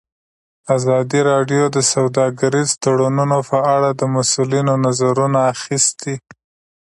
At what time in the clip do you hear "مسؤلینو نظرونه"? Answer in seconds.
4.15-5.39